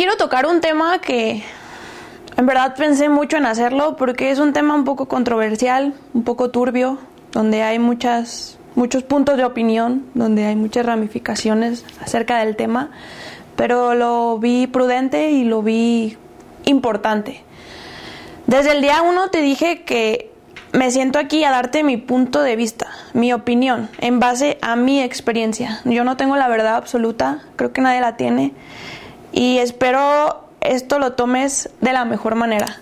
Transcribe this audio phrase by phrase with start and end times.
[0.00, 1.42] quiero tocar un tema que
[2.38, 6.50] en verdad pensé mucho en hacerlo porque es un tema un poco controversial, un poco
[6.50, 6.96] turbio,
[7.32, 12.88] donde hay muchas, muchos puntos de opinión, donde hay muchas ramificaciones acerca del tema,
[13.56, 16.16] pero lo vi prudente y lo vi
[16.64, 17.44] importante.
[18.46, 20.30] Desde el día uno te dije que
[20.72, 25.02] me siento aquí a darte mi punto de vista, mi opinión, en base a mi
[25.02, 25.82] experiencia.
[25.84, 28.54] Yo no tengo la verdad absoluta, creo que nadie la tiene,
[29.32, 32.80] y espero esto lo tomes de la mejor manera.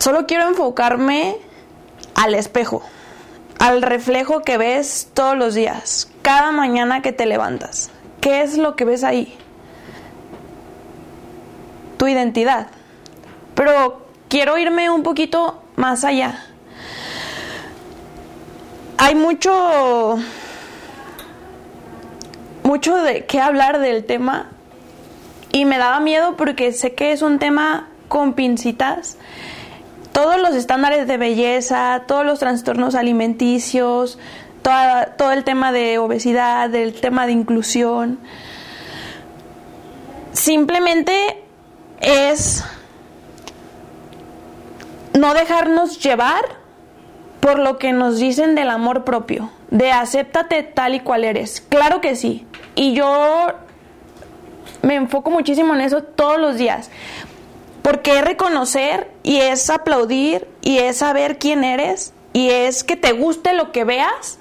[0.00, 1.36] Solo quiero enfocarme
[2.14, 2.82] al espejo,
[3.58, 7.90] al reflejo que ves todos los días, cada mañana que te levantas.
[8.20, 9.36] ¿Qué es lo que ves ahí?
[11.98, 12.68] Tu identidad.
[13.54, 16.44] Pero quiero irme un poquito más allá.
[18.96, 20.18] Hay mucho
[22.68, 24.50] mucho de qué hablar del tema
[25.52, 29.16] y me daba miedo porque sé que es un tema con pincitas.
[30.12, 34.18] Todos los estándares de belleza, todos los trastornos alimenticios,
[34.62, 38.18] todo el tema de obesidad, el tema de inclusión,
[40.32, 41.42] simplemente
[42.02, 42.64] es
[45.14, 46.57] no dejarnos llevar
[47.40, 51.60] por lo que nos dicen del amor propio, de acéptate tal y cual eres.
[51.60, 53.48] Claro que sí, y yo
[54.82, 56.90] me enfoco muchísimo en eso todos los días.
[57.82, 63.12] Porque es reconocer y es aplaudir y es saber quién eres y es que te
[63.12, 64.38] guste lo que veas.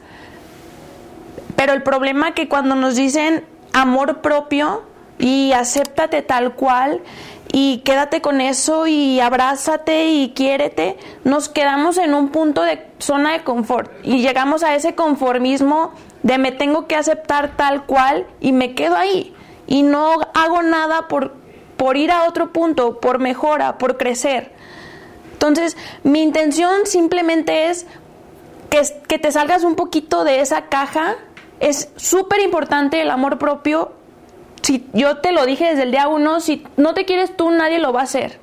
[1.56, 4.84] Pero el problema es que cuando nos dicen amor propio
[5.20, 7.02] y acéptate tal cual
[7.52, 13.34] y quédate con eso y abrázate y quiérete, nos quedamos en un punto de zona
[13.34, 18.52] de confort y llegamos a ese conformismo de me tengo que aceptar tal cual y
[18.52, 19.34] me quedo ahí
[19.66, 21.34] y no hago nada por,
[21.78, 24.52] por ir a otro punto, por mejora, por crecer.
[25.34, 27.86] Entonces, mi intención simplemente es
[28.70, 31.16] que, que te salgas un poquito de esa caja.
[31.60, 33.92] Es súper importante el amor propio.
[34.68, 37.80] Si yo te lo dije desde el día uno, si no te quieres tú, nadie
[37.80, 38.38] lo va a hacer.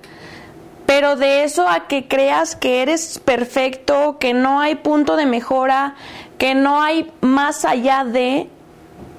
[0.87, 5.97] Pero de eso a que creas que eres perfecto, que no hay punto de mejora,
[6.39, 8.49] que no hay más allá de,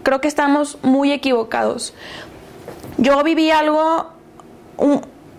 [0.02, 1.94] creo que estamos muy equivocados.
[2.98, 4.10] Yo viví algo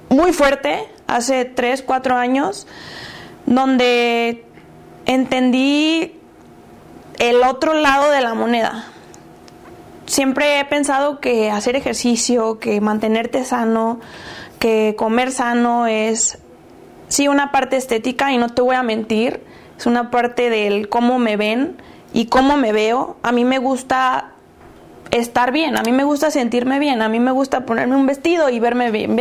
[0.08, 2.68] muy fuerte hace 3, 4 años,
[3.44, 4.44] donde
[5.04, 6.16] entendí
[7.18, 8.92] el otro lado de la moneda.
[10.06, 14.00] Siempre he pensado que hacer ejercicio, que mantenerte sano,
[14.60, 16.38] que comer sano es,
[17.08, 19.42] sí, una parte estética y no te voy a mentir,
[19.76, 21.76] es una parte del cómo me ven
[22.12, 23.16] y cómo me veo.
[23.24, 24.30] A mí me gusta
[25.10, 28.48] estar bien, a mí me gusta sentirme bien, a mí me gusta ponerme un vestido
[28.48, 29.16] y verme bien,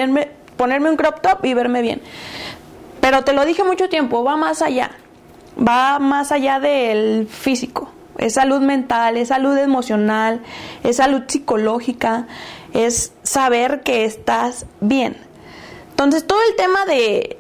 [0.56, 2.01] ponerme un crop top y verme bien.
[3.01, 4.91] Pero te lo dije mucho tiempo, va más allá,
[5.57, 7.91] va más allá del físico.
[8.17, 10.41] Es salud mental, es salud emocional,
[10.83, 12.27] es salud psicológica,
[12.73, 15.17] es saber que estás bien.
[15.91, 17.37] Entonces todo el tema de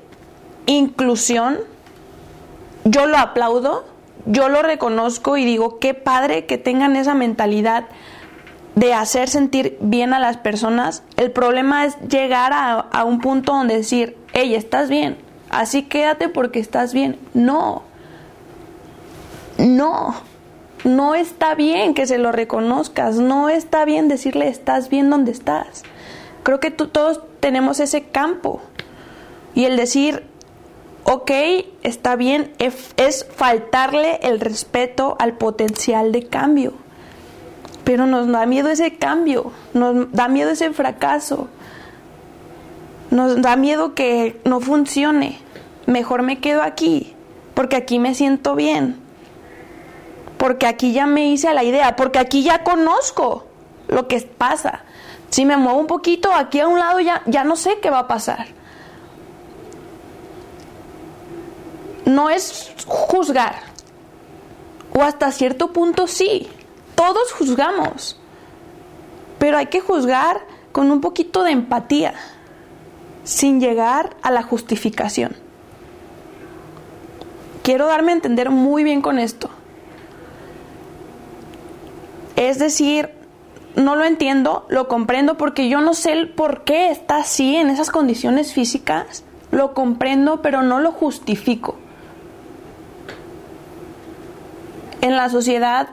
[0.65, 1.59] inclusión
[2.85, 3.85] yo lo aplaudo,
[4.25, 7.85] yo lo reconozco y digo, qué padre que tengan esa mentalidad
[8.75, 11.03] de hacer sentir bien a las personas.
[11.17, 15.17] El problema es llegar a, un punto donde decir, hey, estás bien,
[15.49, 17.17] así quédate porque estás bien.
[17.33, 17.83] No,
[19.57, 20.15] no,
[20.83, 25.83] no está bien que se lo reconozcas, no está bien decirle estás bien donde estás.
[26.43, 28.61] Creo que todos tenemos ese campo.
[29.55, 30.23] Y el decir
[31.05, 31.31] ok,
[31.83, 36.73] está bien, es, faltarle el respeto al potencial de cambio.
[37.83, 41.47] Pero nos da miedo ese cambio, nos da miedo ese fracaso,
[43.11, 45.37] nos da miedo que no funcione.
[45.85, 47.13] Mejor me quedo aquí,
[47.53, 48.97] porque aquí me siento bien,
[50.45, 53.47] porque aquí ya me hice a la idea, porque aquí ya conozco
[53.87, 54.83] lo que pasa.
[55.31, 57.97] Si me muevo un poquito aquí a un lado ya, ya no sé qué va
[58.01, 58.45] a pasar.
[62.05, 63.55] no es juzgar.
[64.93, 66.47] O hasta cierto punto sí.
[66.93, 68.19] Todos juzgamos.
[69.39, 72.13] Pero hay que juzgar con un poquito de empatía,
[73.23, 75.35] sin llegar a la justificación.
[77.63, 79.49] Quiero darme a entender muy bien con esto.
[82.45, 83.09] Es decir,
[83.75, 87.89] no lo entiendo, lo comprendo porque yo no sé por qué está así en esas
[87.89, 89.23] condiciones físicas.
[89.51, 91.77] Lo comprendo, pero no lo justifico.
[95.05, 95.89] en la sociedad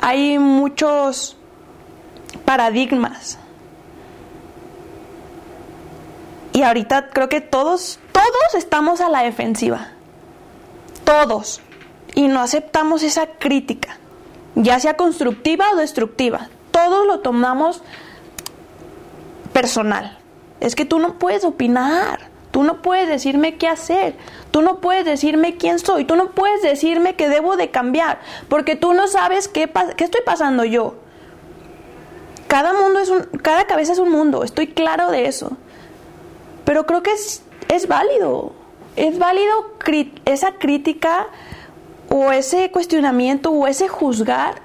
[0.00, 1.36] hay muchos
[2.44, 3.38] paradigmas.
[6.52, 9.88] Y ahorita creo que todos, todos estamos a la defensiva.
[11.04, 11.60] Todos.
[12.14, 13.98] Y no aceptamos esa crítica,
[14.54, 16.48] ya sea constructiva o destructiva.
[16.70, 17.82] Todos lo tomamos
[19.52, 20.18] personal.
[20.60, 22.32] Es que tú no puedes opinar.
[22.50, 24.14] Tú no puedes decirme qué hacer.
[24.50, 26.04] Tú no puedes decirme quién soy.
[26.04, 28.20] Tú no puedes decirme que debo de cambiar.
[28.48, 30.94] Porque tú no sabes qué, qué estoy pasando yo.
[32.46, 34.44] Cada mundo es un, cada cabeza es un mundo.
[34.44, 35.56] Estoy claro de eso.
[36.64, 38.52] Pero creo que es, es válido.
[38.94, 39.72] Es válido
[40.24, 41.26] esa crítica
[42.10, 44.62] o ese cuestionamiento o ese juzgar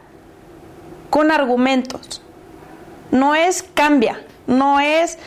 [1.09, 2.21] con argumentos.
[3.11, 4.21] No es cambia.
[4.47, 5.17] No es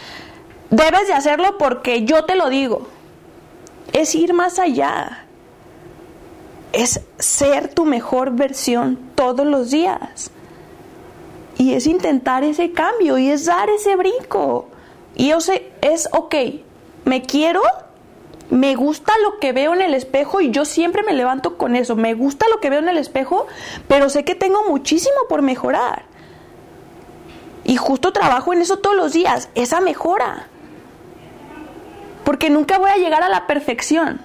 [0.72, 2.86] Debes de hacerlo porque yo te lo digo.
[3.92, 5.26] Es ir más allá.
[6.72, 10.30] Es ser tu mejor versión todos los días.
[11.58, 14.68] Y es intentar ese cambio y es dar ese brinco.
[15.14, 16.34] Y yo sé, es, ok,
[17.04, 17.60] me quiero,
[18.52, 21.96] me gusta lo que veo en el espejo y yo siempre me levanto con eso.
[21.96, 23.46] Me gusta lo que veo en el espejo,
[23.88, 26.04] pero sé que tengo muchísimo por mejorar.
[27.64, 30.48] Y justo trabajo en eso todos los días, esa mejora
[32.24, 34.20] porque nunca voy a llegar a la perfección.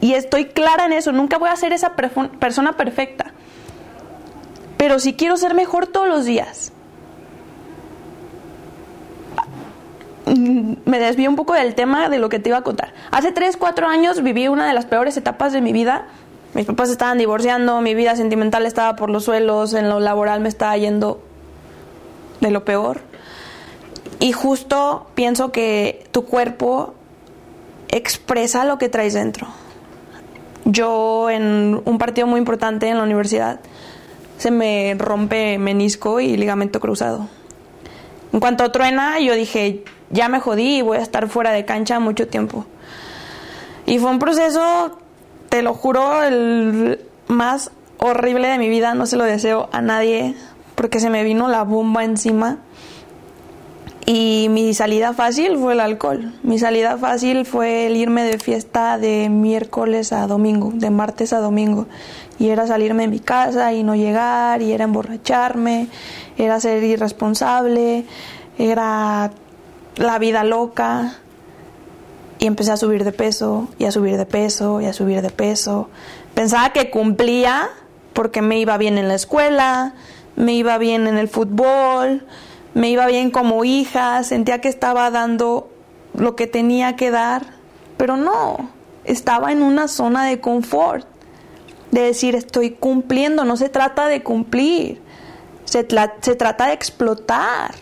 [0.00, 3.32] Y estoy clara en eso, nunca voy a ser esa persona perfecta.
[4.76, 6.72] Pero sí quiero ser mejor todos los días.
[10.92, 12.92] Me desvío un poco del tema de lo que te iba a contar.
[13.12, 16.04] Hace 3, 4 años viví una de las peores etapas de mi vida.
[16.52, 20.50] Mis papás estaban divorciando, mi vida sentimental estaba por los suelos, en lo laboral me
[20.50, 21.22] estaba yendo
[22.42, 23.00] de lo peor.
[24.20, 26.92] Y justo pienso que tu cuerpo
[27.88, 29.46] expresa lo que traes dentro.
[30.66, 33.60] Yo en un partido muy importante en la universidad
[34.36, 37.28] se me rompe menisco y ligamento cruzado.
[38.34, 41.64] En cuanto a truena, yo dije, ya me jodí y voy a estar fuera de
[41.64, 42.66] cancha mucho tiempo.
[43.86, 44.98] Y fue un proceso,
[45.48, 50.36] te lo juro, el más horrible de mi vida, no se lo deseo a nadie,
[50.74, 52.58] porque se me vino la bomba encima.
[54.04, 56.34] Y mi salida fácil fue el alcohol.
[56.42, 61.38] Mi salida fácil fue el irme de fiesta de miércoles a domingo, de martes a
[61.38, 61.86] domingo.
[62.38, 65.86] Y era salirme de mi casa y no llegar, y era emborracharme,
[66.36, 68.04] era ser irresponsable,
[68.58, 69.30] era
[69.96, 71.14] la vida loca.
[72.38, 75.30] Y empecé a subir de peso, y a subir de peso, y a subir de
[75.30, 75.88] peso.
[76.34, 77.70] Pensaba que cumplía
[78.12, 79.94] porque me iba bien en la escuela,
[80.36, 82.26] me iba bien en el fútbol,
[82.74, 85.70] me iba bien como hija, sentía que estaba dando
[86.14, 87.42] lo que tenía que dar,
[87.96, 88.70] pero no,
[89.04, 91.06] estaba en una zona de confort,
[91.90, 95.00] de decir estoy cumpliendo, no se trata de cumplir,
[95.64, 95.86] se,
[96.20, 97.74] se trata de explotar,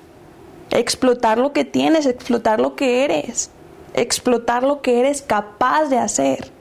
[0.70, 3.50] explotar lo que tienes, explotar lo que eres,
[3.94, 6.52] explotar lo que eres capaz de hacer.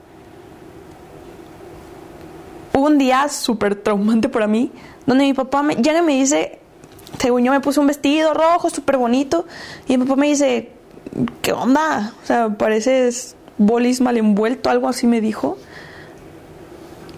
[2.72, 4.72] un día súper traumante para mí,
[5.04, 6.58] donde mi papá me, llega y me dice,
[7.18, 9.44] según yo me puse un vestido rojo súper bonito
[9.86, 10.70] y mi papá me dice,
[11.42, 12.14] ¿qué onda?
[12.22, 15.58] O sea, pareces bolis mal envuelto, algo así me dijo.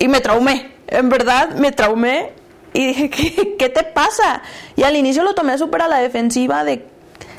[0.01, 2.33] Y me traumé, en verdad me traumé
[2.73, 4.43] y dije, ¿qué, qué te pasa?
[4.76, 6.87] Y al inicio lo tomé súper a la defensiva de,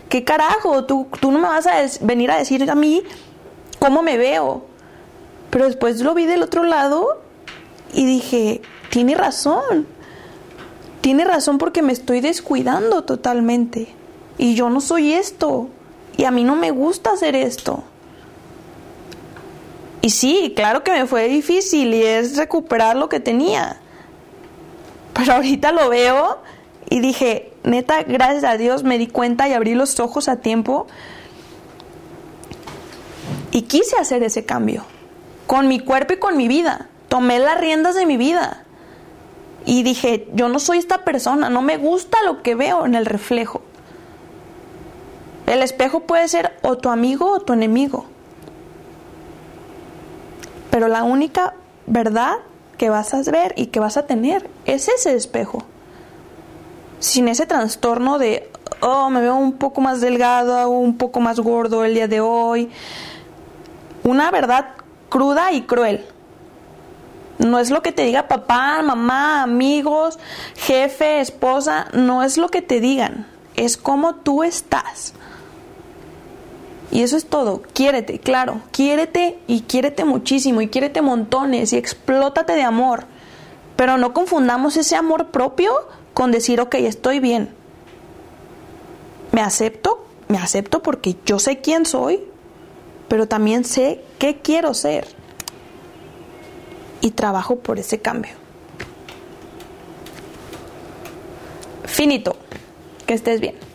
[0.10, 0.86] ¿qué carajo?
[0.86, 3.04] Tú, tú no me vas a venir a decir a mí
[3.80, 4.66] cómo me veo.
[5.50, 7.22] Pero después lo vi del otro lado
[7.94, 9.88] y dije, tiene razón
[11.04, 13.90] tiene razón porque me estoy descuidando totalmente.
[14.38, 15.68] Y yo no soy esto.
[16.16, 17.84] Y a mí no me gusta hacer esto.
[20.02, 23.82] Y sí, claro que me fue difícil y es recuperar lo que tenía.
[25.14, 26.40] Pero ahorita lo veo
[26.90, 30.88] y dije, neta, gracias a Dios me di cuenta y abrí los ojos a tiempo.
[33.52, 34.84] Y quise hacer ese cambio.
[35.48, 36.88] Con mi cuerpo y con mi vida.
[37.08, 38.64] Tomé las riendas de mi vida.
[39.66, 43.06] Y dije, yo no soy esta persona, no me gusta lo que veo en el
[43.06, 43.62] reflejo.
[45.48, 48.06] El espejo puede ser o tu amigo o tu enemigo.
[50.72, 51.54] Pero la única
[51.86, 52.38] verdad
[52.78, 55.64] que vas a ver y que vas a tener es ese espejo.
[57.00, 58.50] Sin ese trastorno de,
[58.82, 62.70] oh, me veo un poco más delgado, un poco más gordo el día de hoy.
[64.04, 64.68] Una verdad
[65.10, 66.06] cruda y cruel.
[67.40, 70.20] No es lo que te diga papá, mamá, amigos,
[70.56, 75.14] jefe, esposa, no es lo que te digan, es cómo tú estás.
[76.94, 82.54] Y eso es todo, quiérete, claro, quiérete y quiérete muchísimo y quiérete montones y explótate
[82.54, 83.06] de amor,
[83.76, 85.74] Pero no confundamos ese amor propio
[86.14, 87.50] con decir, ok, estoy bien.
[89.32, 92.24] Me acepto, me acepto porque yo sé quién soy,
[93.08, 95.08] pero también sé qué quiero ser.
[97.02, 98.34] Y trabajo por ese cambio.
[101.86, 102.36] Finito.
[103.08, 103.73] Que estés bien.